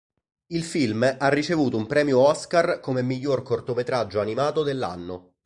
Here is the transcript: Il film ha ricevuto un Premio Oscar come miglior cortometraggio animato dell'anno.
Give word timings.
Il 0.47 0.63
film 0.63 1.17
ha 1.19 1.29
ricevuto 1.29 1.77
un 1.77 1.85
Premio 1.85 2.21
Oscar 2.21 2.79
come 2.79 3.03
miglior 3.03 3.43
cortometraggio 3.43 4.19
animato 4.19 4.63
dell'anno. 4.63 5.33